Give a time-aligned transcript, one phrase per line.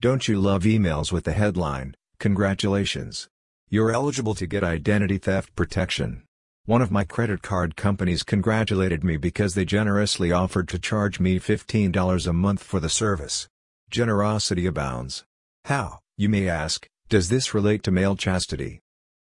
[0.00, 3.28] Don't you love emails with the headline, Congratulations!
[3.70, 6.24] You're eligible to get identity theft protection.
[6.66, 11.38] One of my credit card companies congratulated me because they generously offered to charge me
[11.38, 13.48] $15 a month for the service.
[13.90, 15.24] Generosity abounds.
[15.64, 18.80] How, you may ask, does this relate to male chastity?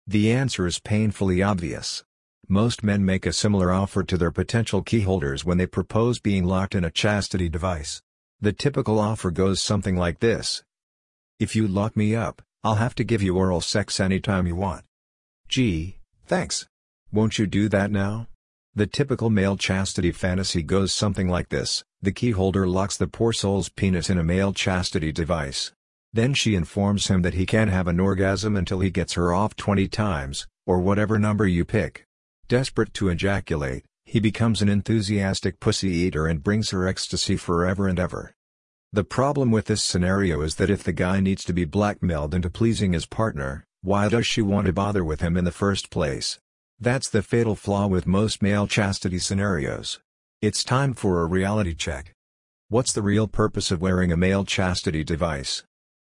[0.08, 2.02] The answer is painfully obvious.
[2.48, 6.74] Most men make a similar offer to their potential keyholders when they propose being locked
[6.74, 8.02] in a chastity device.
[8.42, 10.62] The typical offer goes something like this.
[11.38, 14.84] If you lock me up, I'll have to give you oral sex anytime you want.
[15.46, 16.66] Gee, thanks.
[17.12, 18.28] Won't you do that now?
[18.74, 23.68] The typical male chastity fantasy goes something like this, the keyholder locks the poor soul's
[23.68, 25.72] penis in a male chastity device.
[26.12, 29.54] Then she informs him that he can't have an orgasm until he gets her off
[29.54, 32.06] 20 times, or whatever number you pick.
[32.48, 37.98] Desperate to ejaculate, he becomes an enthusiastic pussy eater and brings her ecstasy forever and
[37.98, 38.34] ever.
[38.92, 42.50] The problem with this scenario is that if the guy needs to be blackmailed into
[42.50, 46.40] pleasing his partner, why does she want to bother with him in the first place?
[46.80, 50.00] That's the fatal flaw with most male chastity scenarios.
[50.42, 52.12] It's time for a reality check.
[52.68, 55.62] What's the real purpose of wearing a male chastity device?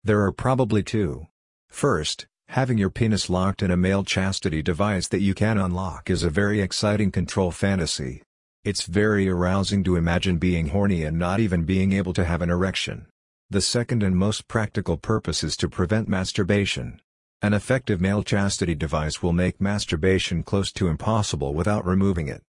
[0.06, 1.28] There are probably two.
[1.67, 6.23] First, having your penis locked in a male chastity device that you can unlock is
[6.23, 8.22] a very exciting control fantasy.
[8.64, 12.52] It's very arousing to imagine being horny and not even being able to have an
[12.52, 13.08] erection.
[13.50, 17.02] The second and most practical purpose is to prevent masturbation.
[17.42, 22.44] An effective male chastity device will make masturbation close to impossible without removing it.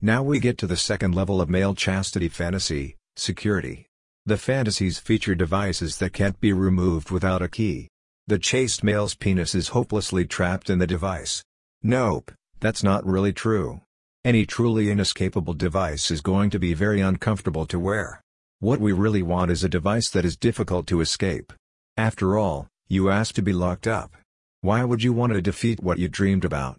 [0.00, 3.88] Now we get to the second level of male chastity fantasy, security.
[4.26, 7.88] The fantasies feature devices that can't be removed without a key.
[8.28, 11.42] The chaste male's penis is hopelessly trapped in the device.
[11.82, 13.80] Nope, that's not really true.
[14.28, 18.20] Any truly inescapable device is going to be very uncomfortable to wear.
[18.60, 21.50] What we really want is a device that is difficult to escape.
[21.96, 24.14] After all, you asked to be locked up.
[24.60, 26.78] Why would you want to defeat what you dreamed about?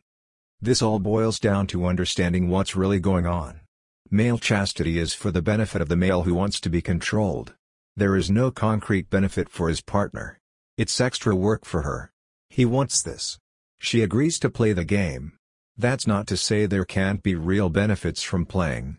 [0.61, 3.61] This all boils down to understanding what's really going on.
[4.11, 7.55] Male chastity is for the benefit of the male who wants to be controlled.
[7.95, 10.37] There is no concrete benefit for his partner.
[10.77, 12.11] It's extra work for her.
[12.51, 13.39] He wants this.
[13.79, 15.38] She agrees to play the game.
[15.79, 18.97] That's not to say there can't be real benefits from playing.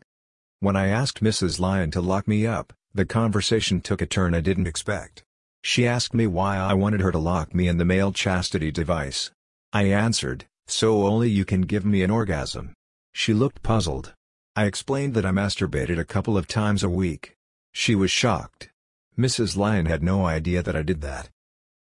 [0.60, 1.60] When I asked Mrs.
[1.60, 5.22] Lyon to lock me up, the conversation took a turn I didn't expect.
[5.62, 9.30] She asked me why I wanted her to lock me in the male chastity device.
[9.74, 12.72] I answered, so only you can give me an orgasm.
[13.12, 14.14] She looked puzzled.
[14.56, 17.34] I explained that I masturbated a couple of times a week.
[17.72, 18.70] She was shocked.
[19.18, 19.54] Mrs.
[19.54, 21.28] Lyon had no idea that I did that.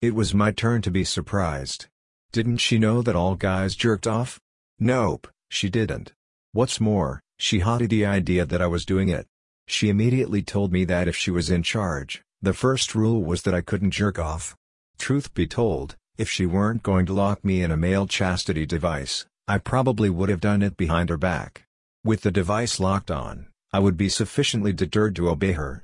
[0.02, 1.88] It was my turn to be surprised.
[2.34, 4.42] Didn't she know that all guys jerked off?
[4.84, 6.12] Nope, she didn't.
[6.54, 9.28] What's more, she hated the idea that I was doing it.
[9.68, 13.54] She immediately told me that if she was in charge, the first rule was that
[13.54, 14.56] I couldn't jerk off.
[14.98, 19.28] Truth be told, if she weren't going to lock me in a male chastity device,
[19.48, 21.64] I probably would have done it behind her back.
[22.04, 25.84] With the device locked on, I would be sufficiently deterred to obey her.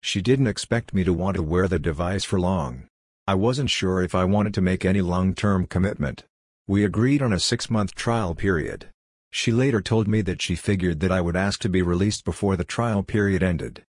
[0.00, 2.88] She didn't expect me to want to wear the device for long.
[3.26, 6.24] I wasn't sure if I wanted to make any long-term commitment.
[6.70, 8.90] We agreed on a six-month trial period.
[9.32, 12.54] She later told me that she figured that I would ask to be released before
[12.54, 13.82] the trial period ended.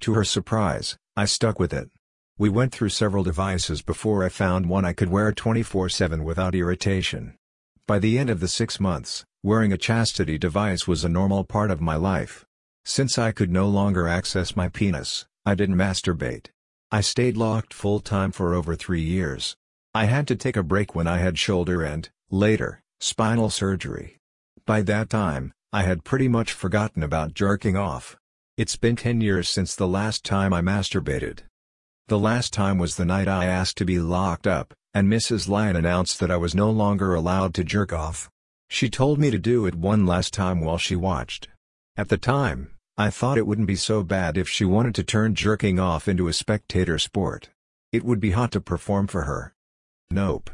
[0.00, 1.88] To her surprise, I stuck with it.
[2.36, 7.36] We went through several devices before I found one I could wear 24-7 without irritation.
[7.86, 11.70] By the end of the six months, wearing a chastity device was a normal part
[11.70, 12.44] of my life.
[12.84, 16.46] Since I could no longer access my penis, I didn't masturbate.
[16.90, 19.54] I stayed locked full-time for over three years.
[19.94, 24.18] I had to take a break when I had shoulder and, later, spinal surgery.
[24.66, 28.16] By that time, I had pretty much forgotten about jerking off.
[28.56, 31.40] It's been 10 years since the last time I masturbated.
[32.08, 35.48] The last time was the night I asked to be locked up, and Mrs.
[35.48, 38.30] Lyon announced that I was no longer allowed to jerk off.
[38.68, 41.48] She told me to do it one last time while she watched.
[41.96, 45.34] At the time, I thought it wouldn't be so bad if she wanted to turn
[45.34, 47.50] jerking off into a spectator sport.
[47.92, 49.54] It would be hot to perform for her.
[50.10, 50.50] Nope.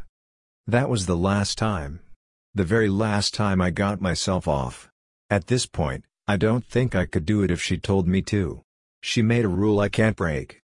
[0.67, 2.01] That was the last time.
[2.55, 4.89] The very last time I got myself off.
[5.29, 8.63] At this point, I don't think I could do it if she told me to.
[9.03, 10.62] She made a rule I can't break.